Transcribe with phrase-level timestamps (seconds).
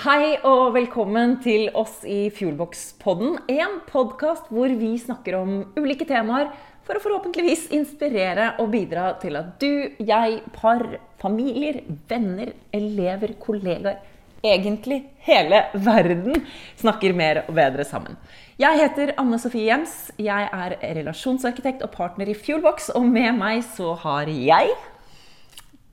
[0.00, 3.34] Hei og velkommen til oss i Fuelbox-podden.
[3.52, 6.46] En podkast hvor vi snakker om ulike temaer
[6.88, 10.86] for å forhåpentligvis inspirere og bidra til at du, jeg, par,
[11.20, 14.00] familier, venner, elever, kollegaer
[14.40, 16.46] Egentlig hele verden
[16.80, 18.16] snakker mer og bedre sammen.
[18.56, 19.92] Jeg heter Anne Sofie Jems.
[20.16, 22.88] Jeg er relasjonsarkitekt og partner i Fuelbox.
[22.96, 24.72] Og med meg så har jeg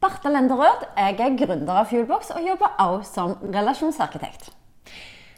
[0.02, 0.86] Bartha Lenderød.
[0.98, 4.52] Jeg er gründer av Fuelbox og jobber også som relasjonsarkitekt.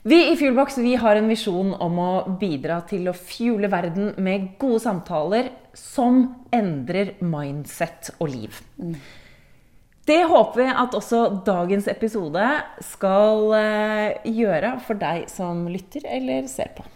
[0.07, 4.53] Vi i Fuelbox vi har en visjon om å bidra til å fuele verden med
[4.59, 6.21] gode samtaler som
[6.55, 8.61] endrer mindset og liv.
[8.79, 8.95] Mm.
[10.09, 12.47] Det håper vi at også dagens episode
[12.81, 16.87] skal eh, gjøre for deg som lytter eller ser på.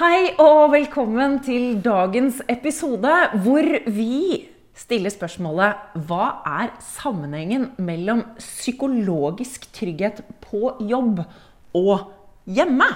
[0.00, 3.10] Hei og velkommen til dagens episode,
[3.44, 11.20] hvor vi stiller spørsmålet Hva er sammenhengen mellom psykologisk trygghet på jobb
[11.76, 12.06] og
[12.48, 12.88] hjemme?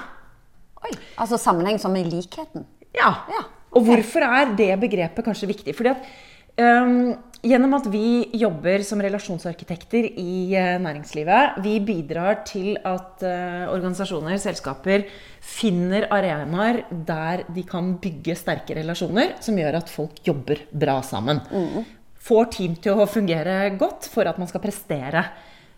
[0.81, 2.65] Oi, Altså sammenheng som i likheten?
[2.97, 3.13] Ja.
[3.29, 3.77] ja okay.
[3.77, 5.77] Og hvorfor er det begrepet kanskje viktig?
[5.77, 6.09] Fordi at
[6.57, 7.13] um,
[7.45, 14.39] Gjennom at vi jobber som relasjonsarkitekter i uh, næringslivet, vi bidrar til at uh, organisasjoner,
[14.41, 15.05] selskaper,
[15.45, 21.43] finner arenaer der de kan bygge sterke relasjoner som gjør at folk jobber bra sammen.
[21.53, 21.85] Mm.
[22.25, 25.27] Får team til å fungere godt for at man skal prestere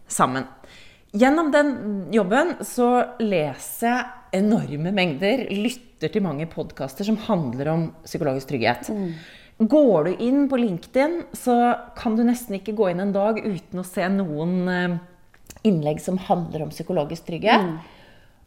[0.06, 0.46] sammen.
[1.16, 1.72] Gjennom den
[2.14, 2.90] jobben så
[3.22, 8.90] leser jeg enorme mengder, lytter til mange podkaster som handler om psykologisk trygghet.
[8.92, 9.10] Mm.
[9.56, 13.80] Går du inn på LinkedIn, så kan du nesten ikke gå inn en dag uten
[13.80, 14.96] å se noen eh,
[15.64, 17.64] innlegg som handler om psykologisk trygghet.
[17.64, 17.78] Mm.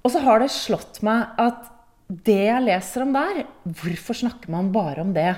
[0.06, 1.66] Og så har det slått meg at
[2.10, 5.32] det jeg leser om der Hvorfor snakker man bare om det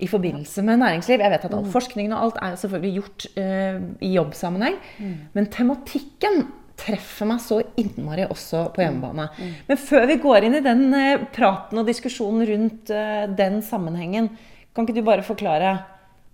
[0.00, 1.20] i forbindelse med næringsliv?
[1.20, 1.74] Jeg vet at all mm.
[1.74, 4.78] forskningen og alt er selvfølgelig gjort uh, i jobbsammenheng.
[4.96, 5.12] Mm.
[5.36, 6.40] Men tematikken
[6.80, 9.28] treffer meg så innmari også på hjemmebane.
[9.36, 9.42] Mm.
[9.50, 9.58] mm.
[9.68, 14.32] Men før vi går inn i den uh, praten og diskusjonen rundt uh, den sammenhengen,
[14.74, 15.76] kan ikke du bare forklare,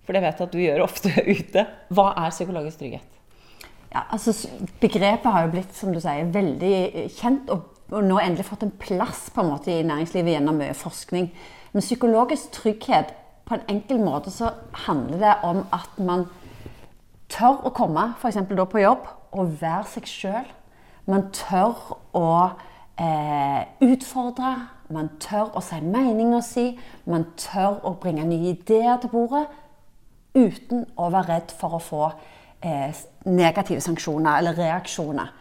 [0.05, 3.13] for det vet jeg at du gjør ofte ute, hva er psykologisk trygghet?
[3.87, 4.33] Ja, altså
[4.81, 8.65] Begrepet har jo blitt som du sier, veldig eh, kjent og, og nå endelig fått
[8.67, 11.29] en plass på en måte i næringslivet gjennom mye forskning.
[11.71, 13.15] Men psykologisk trygghet,
[13.47, 14.51] på en enkel måte så
[14.85, 16.25] handler det om at man
[17.31, 18.41] tør å komme f.eks.
[18.43, 20.49] på jobb og være seg sjøl.
[21.07, 22.27] Man tør å
[22.99, 24.55] eh, utfordre.
[24.93, 26.69] Man tør å si meninga si.
[27.05, 29.47] Man tør å bringe nye ideer til bordet
[30.37, 32.05] uten å være redd for å få
[32.61, 32.93] eh,
[33.25, 35.33] negative sanksjoner eller reaksjoner.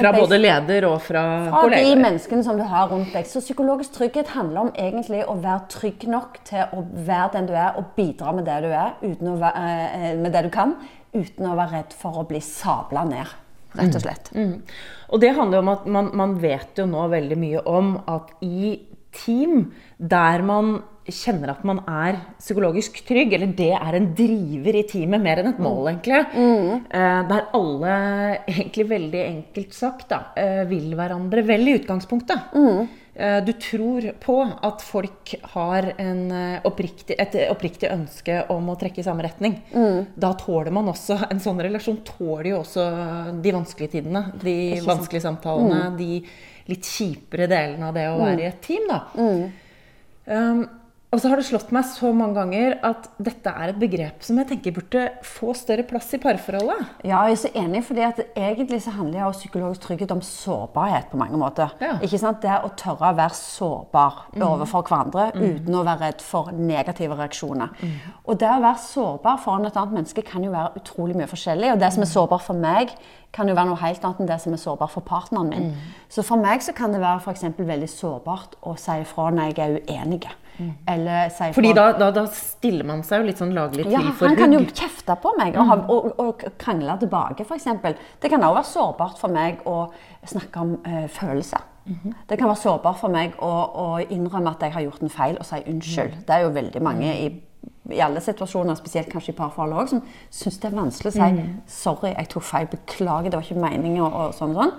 [0.00, 1.84] fra både leder og fra, fra kolleger?
[1.84, 3.26] Fra de menneskene som du har rundt deg.
[3.28, 7.52] Så psykologisk trygghet handler om egentlig å være trygg nok til å være den du
[7.52, 10.76] er, og bidra med det du er, være, eh, med det du kan,
[11.12, 13.36] uten å være redd for å bli sabla ned.
[13.74, 14.04] Rett og mm.
[14.06, 14.32] slett.
[14.34, 14.48] Mm.
[14.48, 14.80] Mm.
[15.10, 18.74] Og det handler om at man, man vet jo nå veldig mye om at i
[19.14, 24.84] team der man kjenner at man er psykologisk trygg, eller det er en driver i
[24.88, 25.90] teamet mer enn et mål, mm.
[25.92, 26.20] egentlig.
[26.32, 26.86] Mm.
[26.88, 27.96] Eh, der alle,
[28.54, 32.54] egentlig veldig enkelt sagt, da, eh, vil hverandre vel i utgangspunktet.
[33.14, 33.24] Mm.
[33.24, 34.36] Eh, du tror på
[34.68, 35.90] at folk har
[36.66, 39.58] oppriktig, et oppriktig ønske om å trekke i samme retning.
[39.74, 40.14] Mm.
[40.14, 42.86] Da tåler man også En sånn relasjon tåler jo også
[43.42, 44.26] de vanskelige tidene.
[44.42, 45.90] De vanskelige samtalene.
[45.90, 45.98] Mm.
[45.98, 48.88] De litt kjipere delene av det å være i et team.
[48.88, 49.02] da.
[50.24, 50.64] Um,
[51.14, 54.38] og så har det slått meg så mange ganger at dette er et begrep som
[54.40, 56.88] jeg tenker burde få større plass i parforholdet.
[57.06, 61.12] Ja, jeg er så enig, fordi at egentlig så handler det psykologisk trygghet om sårbarhet
[61.12, 61.70] på mange måter.
[61.78, 61.94] Ja.
[62.02, 62.42] Ikke sant?
[62.42, 64.42] Det å tørre å være sårbar mm.
[64.48, 65.44] overfor hverandre mm.
[65.44, 67.74] uten å være redd for negative reaksjoner.
[67.78, 67.96] Mm.
[68.24, 71.76] Og det å være sårbar foran et annet menneske kan jo være utrolig mye forskjellig.
[71.76, 72.14] Og det som er mm.
[72.16, 72.96] sårbar for meg,
[73.34, 75.70] kan jo være noe helt annet enn det som er sårbar for partneren min.
[75.70, 75.94] Mm.
[76.10, 79.62] Så for meg så kan det være for veldig sårbart å si ifra når jeg
[79.64, 80.26] er uenig.
[80.58, 80.72] Mm.
[80.86, 84.02] Eller si Fordi da, da, da, stiller man seg jo litt sånn laglig til ja,
[84.12, 84.34] for hugg.
[84.34, 85.86] Han kan jo kjefte på meg og, mm.
[85.90, 87.70] og, og, krangle tilbake, f.eks.
[88.22, 89.78] Det kan også være sårbart for meg å
[90.30, 91.64] snakke om uh, følelser.
[91.84, 92.12] Mm -hmm.
[92.28, 95.36] Det kan være sårbart for meg å, å, innrømme at jeg har gjort en feil,
[95.38, 96.14] og si unnskyld.
[96.14, 96.24] Mm.
[96.26, 97.32] Det er jo veldig mange i
[97.92, 100.02] i alle situasjoner, spesielt kanskje i parforhold òg, som
[100.32, 101.48] syns det er vanskelig å si mm.
[101.66, 104.72] 'sorry, jeg tok feil, beklager, det var ikke meningen', og, og sånn sånn.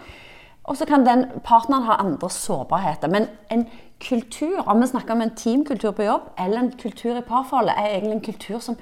[0.65, 3.11] Og så kan den partneren ha andre sårbarheter.
[3.11, 3.67] Men en
[4.01, 7.97] kultur, om vi snakker om en teamkultur på jobb eller en kultur i parforholdet, er
[7.97, 8.79] egentlig en kultur som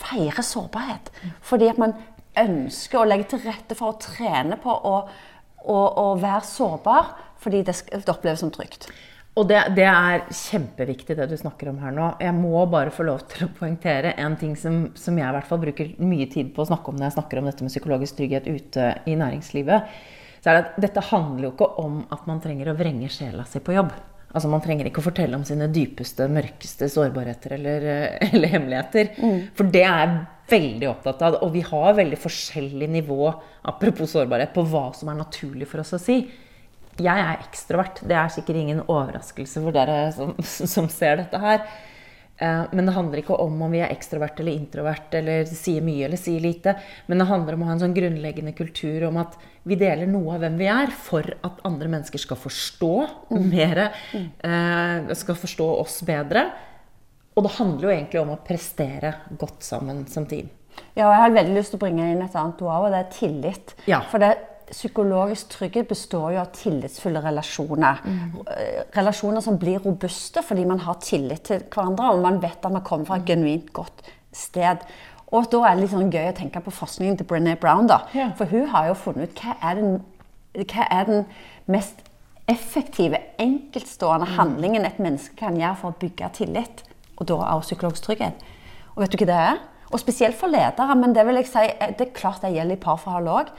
[0.00, 1.10] feirer sårbarhet.
[1.44, 1.96] Fordi at man
[2.40, 4.96] ønsker å legge til rette for å trene på å,
[5.64, 8.88] å, å være sårbar fordi det, det oppleves som trygt.
[9.36, 12.06] Og det, det, er kjempeviktig det du snakker om her nå.
[12.24, 15.48] Jeg må bare få lov til å poengtere en ting som, som, jeg i hvert
[15.48, 18.16] fall bruker mye tid på å snakke om når jeg snakker om dette med psykologisk
[18.16, 19.92] trygghet ute i næringslivet.
[20.46, 23.42] Så er det at dette handler jo ikke om at man trenger å vrenge sjela
[23.50, 23.90] si på jobb.
[24.30, 27.86] Altså Man trenger ikke å fortelle om sine dypeste, mørkeste sårbarheter eller,
[28.28, 29.10] eller hemmeligheter.
[29.18, 29.40] Mm.
[29.58, 30.14] For det er jeg
[30.52, 31.40] veldig opptatt av.
[31.42, 33.32] Og vi har veldig forskjellig nivå
[33.66, 36.20] apropos sårbarhet, på hva som er naturlig for oss å si
[36.96, 37.98] jeg er ekstrovert.
[38.06, 40.30] Det er sikkert ingen overraskelse for dere som,
[40.76, 41.66] som ser dette her.
[42.38, 46.06] Eh, men det handler ikke om om vi er ekstrovert eller introvert eller sier mye
[46.08, 46.76] eller sier lite.
[47.06, 50.36] Men det handler om å ha en sånn grunnleggende kultur om at vi deler noe
[50.36, 52.92] av hvem vi er, for at andre mennesker skal forstå
[53.32, 53.46] mm.
[53.50, 53.80] mer.
[54.14, 55.08] Mm.
[55.18, 56.44] Skal forstå oss bedre.
[57.36, 60.52] Og det handler jo egentlig om å prestere godt sammen som team.
[60.96, 63.00] Ja, og jeg har veldig lyst til å bringe inn et annet ord, og det
[63.02, 63.74] er tillit.
[63.88, 64.00] Ja.
[64.08, 64.30] For det
[64.70, 68.00] psykologisk trygghet består jo av tillitsfulle relasjoner.
[68.04, 68.38] Mm.
[68.96, 72.84] Relasjoner som blir robuste fordi man har tillit til hverandre, og man vet at man
[72.86, 74.02] kommer fra et genuint godt
[74.34, 74.82] sted.
[75.34, 77.86] Og da er det litt sånn gøy å tenke på forskningen til Brené Brown.
[77.90, 78.02] da.
[78.14, 78.30] Ja.
[78.38, 79.96] For hun har jo funnet ut hva er den,
[80.54, 81.24] hva er den
[81.66, 82.02] mest
[82.46, 84.36] effektive, enkeltstående mm.
[84.36, 86.84] handlingen et menneske kan gjøre for å bygge tillit.
[87.16, 88.44] Og da også psykologisk trygghet.
[88.94, 89.64] Og vet du hva det er?
[89.94, 91.66] Og spesielt for ledere, men det vil jeg si,
[91.98, 93.52] det er klart det gjelder i parforhold òg.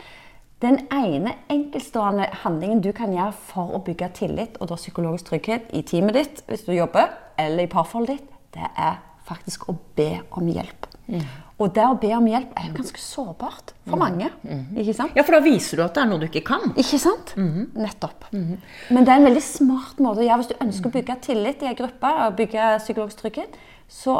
[0.63, 5.69] Den ene enkeltstående handlingen du kan gjøre for å bygge tillit og da psykologisk trygghet
[5.77, 10.15] i teamet ditt hvis du jobber, eller i parforholdet ditt, det er faktisk å be
[10.39, 10.87] om hjelp.
[11.07, 11.21] Mm.
[11.61, 14.01] Og det å be om hjelp er jo ganske sårbart for mm.
[14.01, 14.31] mange.
[14.43, 14.65] Mm.
[14.81, 15.15] ikke sant?
[15.17, 16.73] Ja, for da viser du at det er noe du ikke kan.
[16.73, 17.33] Ikke sant?
[17.37, 17.69] Mm.
[17.77, 18.27] Nettopp.
[18.33, 18.57] Mm.
[18.93, 21.61] Men det er en veldig smart måte å gjøre hvis du ønsker å bygge tillit
[21.61, 23.61] i en gruppe og bygge psykologisk trygghet.
[23.89, 24.19] Så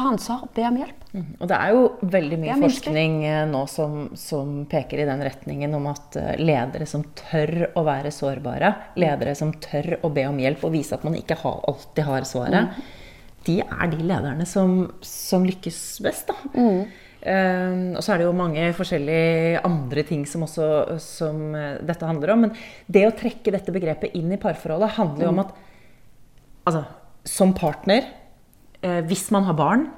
[0.00, 1.02] ta ansvar og be om hjelp.
[1.10, 1.26] Mm.
[1.36, 1.82] Og det er jo
[2.14, 6.86] veldig mye forskning eh, nå som, som, peker i den retningen om at eh, ledere
[6.88, 11.04] som tør å være sårbare, ledere som tør å be om hjelp og vise at
[11.06, 13.36] man ikke har, alltid har svaret, mm.
[13.50, 16.32] de er de lederne som, som lykkes best.
[16.32, 16.52] da.
[16.56, 16.82] Mm.
[17.20, 20.68] Um, og så er det jo mange forskjellige andre ting som også
[21.04, 21.42] som
[21.84, 22.46] dette handler om.
[22.46, 22.54] Men
[22.88, 25.44] det å trekke dette begrepet inn i parforholdet handler jo om mm.
[25.44, 25.58] at
[26.70, 26.86] altså,
[27.28, 28.19] som partner eh,
[28.80, 29.88] hvis man har barn,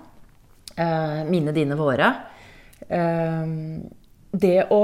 [0.76, 2.10] eh, mine, dine, våre
[2.88, 3.46] eh,
[4.32, 4.82] Det å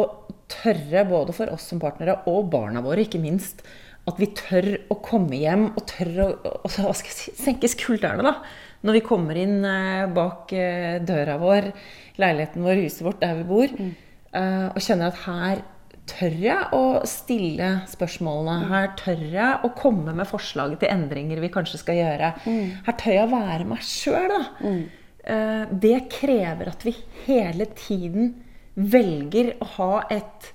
[0.48, 3.62] tørre, både for oss som partnere og barna våre, ikke minst,
[4.08, 6.28] at vi tør å komme hjem og tør å,
[6.64, 8.38] å hva skal jeg si, senke skuldrene da,
[8.86, 11.72] når vi kommer inn eh, bak eh, døra vår,
[12.20, 13.96] leiligheten vår, huset vårt, der vi bor, mm.
[14.38, 15.60] Eh, og kjenner at her
[16.08, 18.56] tør jeg å stille spørsmålene.
[18.62, 18.72] Mm.
[18.72, 22.32] Her tør jeg å komme med forslag til endringer vi kanskje skal gjøre.
[22.44, 22.74] Mm.
[22.86, 24.36] Her tør jeg å være meg sjøl.
[24.62, 24.82] Mm.
[25.28, 26.94] Eh, det krever at vi
[27.26, 28.36] hele tiden
[28.78, 30.54] velger å ha et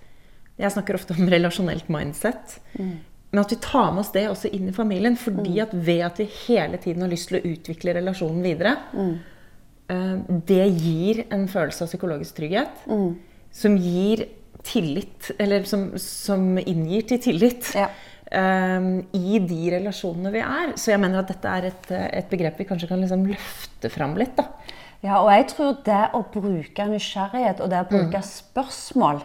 [0.54, 2.60] Jeg snakker ofte om relasjonelt mindset.
[2.78, 3.00] Mm.
[3.32, 5.16] Men at vi tar med oss det også inn i familien.
[5.18, 9.16] Fordi at ved at vi hele tiden har lyst til å utvikle relasjonen videre, mm.
[9.96, 10.14] eh,
[10.46, 12.86] det gir en følelse av psykologisk trygghet.
[13.54, 14.28] Som gir
[14.64, 17.70] tillit, eller som, som inngir til tillit.
[17.78, 17.92] Ja.
[18.34, 20.72] Um, i de relasjonene vi er.
[20.80, 24.16] Så jeg mener at dette er et, et begrep vi kanskje kan liksom løfte fram
[24.18, 24.34] litt.
[24.40, 24.48] Da.
[25.04, 28.28] Ja, og jeg tror det å bruke nysgjerrighet og det å bruke mm.
[28.30, 29.22] spørsmål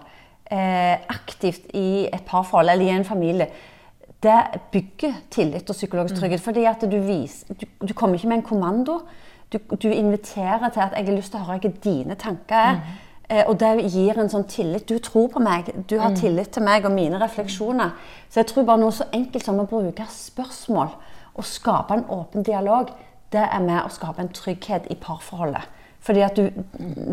[0.51, 3.49] eh, aktivt i et parforhold eller i en familie,
[4.23, 4.39] det
[4.73, 6.21] bygger tillit og psykologisk mm.
[6.21, 6.41] trygghet.
[6.43, 6.45] Mm.
[6.45, 9.01] fordi at du, viser, du, du, kommer ikke med en kommando.
[9.53, 12.81] Du, du, inviterer til at jeg har lyst til å høre hva dine tanker er.
[12.81, 12.97] Mm.
[13.29, 14.89] Eh, og det gir en sånn tillit.
[14.89, 16.21] Du tror på meg, du har mm.
[16.21, 17.93] tillit til meg og mine refleksjoner.
[18.29, 20.95] Så jeg tror bare noe så enkelt som å bruke spørsmål
[21.39, 22.91] og skape en åpen dialog,
[23.33, 25.67] det er med å skape en trygghet i parforholdet.
[26.09, 26.47] Fordi at du,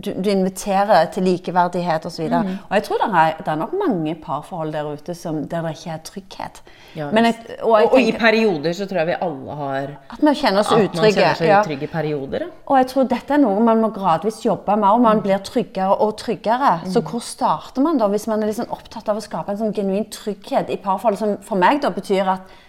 [0.05, 2.29] du, du inviterer til likeverdighet osv.
[2.29, 2.51] Og, mm.
[2.69, 5.73] og jeg tror det er, det er, nok mange parforhold der ute som, der det
[5.75, 6.61] ikke er trygghet.
[6.95, 10.23] Ja, jeg, og, jeg og, tenker, i perioder så tror jeg vi alle har At
[10.23, 11.01] vi kjenner oss utrygge.
[11.01, 12.47] Man kjenner seg utrygge i perioder.
[12.47, 12.49] Ja.
[12.69, 15.99] Og jeg tror dette er noe man må gradvis jobbe med, og man blir tryggere
[16.07, 16.71] og tryggere.
[16.85, 16.95] Mm.
[16.95, 19.75] Så hvor starter man da, hvis man er liksom opptatt av å skape en sånn
[19.75, 22.59] genuin trygghet i parforhold, som for meg da betyr at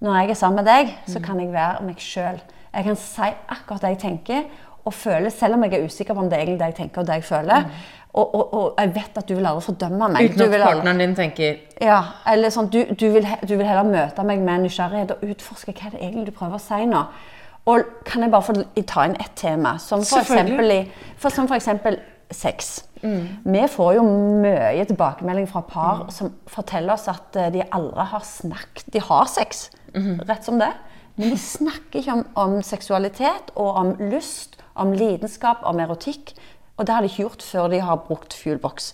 [0.00, 1.24] når jeg er sammen med deg, så mm.
[1.28, 2.40] kan jeg være meg sjøl.
[2.74, 4.46] Jeg kan si akkurat det jeg tenker
[4.84, 7.00] og føler, selv om jeg er usikker på om det er egentlig det jeg tenker
[7.00, 7.60] og det jeg føler.
[7.60, 7.84] Mm.
[8.14, 10.30] Og, og, og, jeg vet at du vil aldri fordømme meg.
[10.30, 12.00] Uten at partneren din tenker Ja,
[12.30, 15.90] eller sånn, du, du, vil, du, vil, heller møte meg med nysgjerrighet og utforske hva
[15.90, 17.02] det egentlig du prøver å si nå.
[17.72, 18.54] Og kan jeg bare få
[18.86, 20.74] ta inn ett tema, som for eksempel,
[21.16, 21.98] for, som for eksempel
[22.30, 22.84] sex.
[23.02, 23.24] Mm.
[23.50, 24.04] Vi får jo
[24.44, 26.12] mye tilbakemelding fra par mm.
[26.14, 30.20] som forteller oss at eh, de aldri har snakket De har sex, mm.
[30.28, 30.70] rett som det.
[31.16, 36.34] Men de snakker ikke om, om seksualitet og om lyst om lidenskap, om erotikk.
[36.76, 38.92] Og det har de ikke gjort før de har brukt Fuelbox.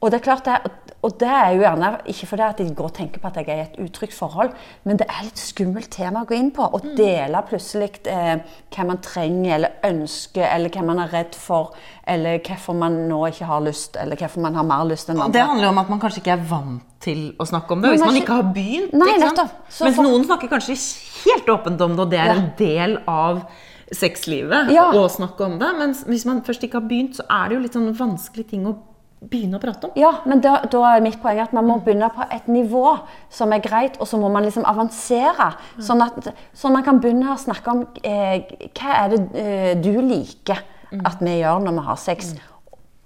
[0.00, 0.72] Og det er klart det,
[1.06, 3.48] og det er jo gjerne ikke fordi at jeg går og tenker på at jeg
[3.48, 4.50] er i et utrygt forhold,
[4.84, 6.66] men det er litt skummelt tema å gå inn på.
[6.66, 6.96] Å Mm.
[6.98, 8.40] dele plutselig eh,
[8.74, 11.72] hva man trenger eller ønsker, eller hva man er redd for,
[12.06, 15.40] eller hvorfor man nå ikke har lyst, eller hvorfor man har mer lyst enn Det
[15.46, 17.90] handler jo om at man kanskje ikke er vant til å snakke om det.
[17.94, 18.92] Hvis man ikke- har begynt.
[18.92, 20.76] Nei, Mens for- noen snakker kanskje
[21.24, 22.32] helt åpent om det, og det er Ja.
[22.34, 23.46] en del av
[23.92, 24.90] sexlivet Ja.
[24.92, 25.70] å snakke om det.
[25.78, 28.64] Men hvis man først ikke har begynt, så er det jo litt sånn vanskelig ting
[28.66, 28.76] å
[29.24, 29.94] begynne å prate om.
[29.98, 32.98] Ja, men da, da er mitt poeng at man må begynne på et nivå
[33.32, 35.52] som er greit, og så må man liksom avansere.
[35.82, 39.94] Sånn at så man kan begynne å snakke om eh, hva er det eh, du
[40.04, 40.60] liker
[40.96, 42.34] at vi gjør når vi har sex.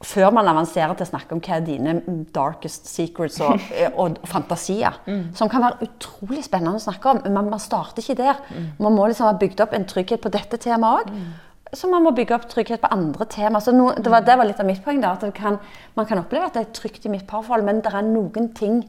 [0.01, 1.95] Før man avanserer til å snakke om hva er dine
[2.35, 4.99] darkest secrets og, eh, og fantasier.
[5.37, 8.43] Som kan være utrolig spennende å snakke om, men man starter ikke der.
[8.81, 11.23] Man må liksom ha bygd opp en trygghet på dette temaet òg.
[11.73, 13.61] Så man må bygge opp trygghet på andre tema.
[13.63, 15.01] Så no, det, var, det var litt av mitt poeng.
[15.03, 15.61] da, at det kan,
[15.95, 18.83] Man kan oppleve at det er trygt i mitt parforhold, men det er noen ting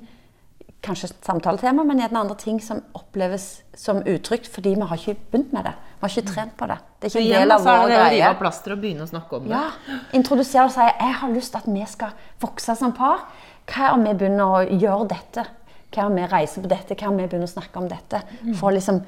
[0.82, 3.44] Kanskje samtaletema, men gjerne andre ting som oppleves
[3.78, 5.74] som utrygt fordi vi har ikke begynt med det.
[5.78, 6.78] Vi har ikke trent på det.
[6.98, 8.30] Det er ikke en del av så er vår det det å rive greie.
[8.32, 9.60] av plasteret og begynne å snakke om det.
[9.60, 13.28] Ja, Introdusere og si jeg har lyst til at vi skal vokse som par.
[13.70, 15.46] Hva om vi begynner å gjøre dette?
[15.94, 16.98] Hva om vi reiser på dette?
[16.98, 18.24] Hva om vi begynner å snakke om dette?
[18.58, 19.04] For å liksom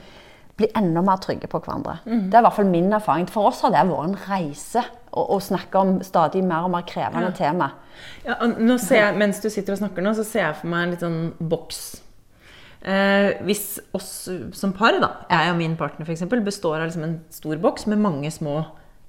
[0.59, 1.97] bli enda mer trygge på hverandre.
[2.05, 3.25] Det er i hvert fall min erfaring.
[3.31, 6.85] For oss har det vært en reise å, å snakke om stadig mer og mer
[6.89, 7.71] krevende tema.
[8.25, 10.85] Ja, nå ser jeg, mens du sitter og snakker nå, så ser jeg for meg
[10.85, 11.19] en litt sånn
[11.53, 11.83] boks.
[12.83, 14.11] Eh, hvis oss
[14.57, 18.01] som par, da, jeg og min partner f.eks., består av liksom en stor boks med
[18.03, 18.59] mange små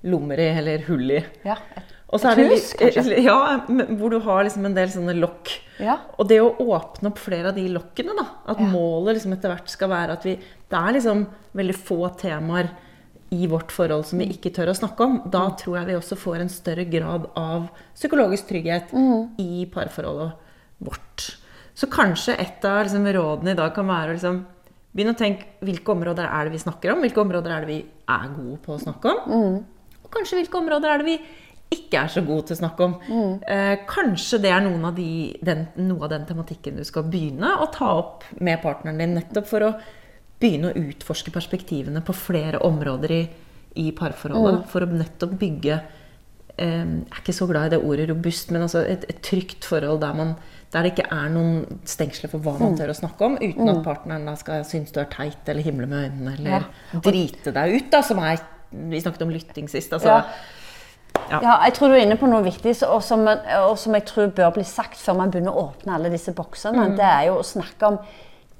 [0.07, 1.23] lommer i, eller hull i.
[1.47, 3.19] Ja, et, Og så er det hus, kanskje.
[3.25, 3.37] Ja,
[3.99, 5.51] hvor du har liksom en del sånne lokk.
[5.83, 5.97] Ja.
[6.21, 8.27] Og det å åpne opp flere av de lokkene, da.
[8.53, 12.71] At målet liksom etter hvert skal være at vi Det er liksom veldig få temaer
[13.35, 15.17] i vårt forhold som vi ikke tør å snakke om.
[15.31, 18.95] Da tror jeg vi også får en større grad av psykologisk trygghet
[19.43, 20.35] i parforholdet
[20.85, 21.29] vårt.
[21.75, 24.43] Så kanskje et av liksom, rådene i dag kan være å liksom,
[24.95, 27.03] begynne å tenke hvilke områder er det vi snakker om?
[27.03, 27.81] Hvilke områder er det vi
[28.15, 29.33] er gode på å snakke om?
[30.05, 31.17] Og kanskje hvilke områder er det vi
[31.75, 32.95] ikke er så god til å snakke om.
[33.47, 35.09] Eh, kanskje det er noen av de,
[35.45, 39.51] den, noe av den tematikken du skal begynne å ta opp med partneren din, nettopp
[39.51, 39.75] for å
[40.41, 43.21] begynne å utforske perspektivene på flere områder i,
[43.85, 44.65] i parforholdet.
[44.73, 45.77] For å nettopp bygge
[46.57, 49.65] eh, Jeg er ikke så glad i det ordet robust, men altså et, et trygt
[49.67, 50.35] forhold der, man,
[50.75, 53.81] der det ikke er noen stengsler for hva man tør å snakke om, uten at
[53.87, 56.69] partneren da skal synes du er teit eller himle med øynene eller
[57.07, 58.43] drite deg ut, da, som er
[58.75, 59.93] Vi snakket om lytting sist.
[59.95, 60.23] altså Ja.
[61.31, 64.31] Ja, jeg tror du er inne på noe viktig, og som, og som jeg tror
[64.37, 66.91] bør bli sagt før man begynner å åpne alle disse boksene.
[66.99, 67.99] Det er jo å snakke om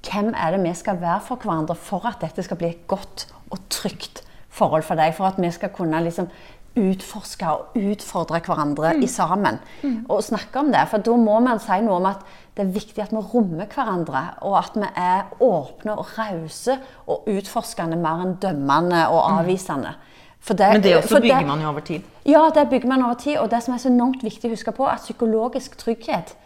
[0.05, 3.29] hvem er det vi skal være for hverandre for at dette skal bli et godt
[3.51, 5.15] og trygt forhold for deg.
[5.17, 6.29] For at vi skal kunne liksom
[6.75, 9.61] utforske og utfordre hverandre i sammen.
[10.09, 10.89] Og snakke om det.
[10.91, 14.25] For da må man si noe om at det er viktig at vi rommer hverandre,
[14.43, 19.95] og at vi er åpne og rause og utforskende mer enn dømmende og avvisende.
[19.95, 20.14] For
[20.53, 22.01] det, Men det også bygger man jo over tid.
[22.27, 23.39] ja, det bygger man over tid.
[23.39, 26.37] Og det som er så enormt viktig å huske på, at psykologisk trygghet,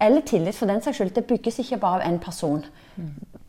[0.00, 2.64] eller tillit for den saks skyld, det bygges ikke bare av én person.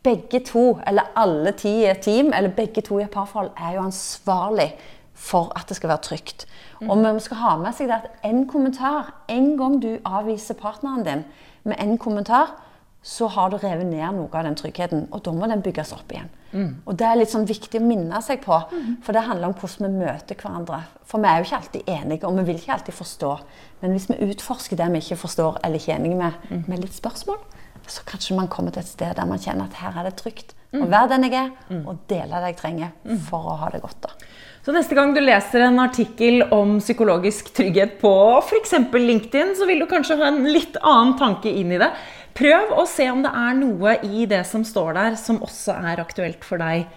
[0.02, 3.74] Begge to, eller alle ti i et team, eller begge to i et parforhold, er
[3.74, 4.74] jo ansvarlig
[5.14, 6.46] for at det skal være trygt.
[6.88, 11.04] Og man skal ha med seg det at en kommentar, en gang du avviser partneren
[11.06, 11.24] din
[11.64, 12.54] med en kommentar,
[13.02, 16.12] så har du revet ned noe av den tryggheten, og da må den bygges opp
[16.12, 16.28] igjen.
[16.86, 18.58] Og det er litt sånn viktig å minne seg på,
[19.02, 20.82] for det handler om hvordan vi møter hverandre.
[21.04, 23.32] For vi er jo ikke alltid enige, og vi vil ikke alltid forstå.
[23.82, 26.94] Men hvis vi utforsker det vi ikke forstår eller ikke er enige med, med litt
[26.94, 27.40] spørsmål,
[27.86, 30.54] så kanskje man kommer til et sted der man kjenner at her er det trygt.
[30.74, 31.50] Å være den jeg er,
[31.86, 34.00] og dele det jeg trenger for å ha det godt.
[34.02, 34.14] da.
[34.64, 38.72] Så neste gang du leser en artikkel om psykologisk trygghet på f.eks.
[38.94, 41.90] LinkedIn, så vil du kanskje ha en litt annen tanke inn i det.
[42.34, 46.02] Prøv å se om det er noe i det som står der, som også er
[46.02, 46.88] aktuelt for deg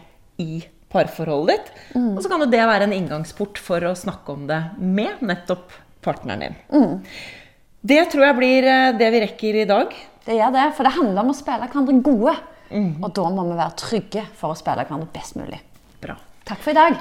[0.42, 1.72] i parforholdet ditt.
[2.00, 5.76] Og så kan jo det være en inngangsport for å snakke om det med nettopp
[6.06, 6.56] partneren din.
[7.88, 9.94] Det tror jeg blir eh, det vi rekker i dag.
[10.26, 12.34] Det gjør det, for det handler om å spille hverandre gode.
[13.04, 15.62] Og da må vi være trygge for å spille hverandre best mulig.
[16.04, 16.18] Bra.
[16.50, 16.98] Takk for i dag.